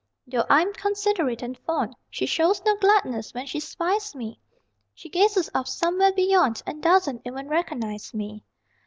[0.25, 4.39] Though I'm considerate and fond, She shows no gladness when she spies me
[4.95, 8.43] She gazes off somewhere beyond And doesn't even recognize me.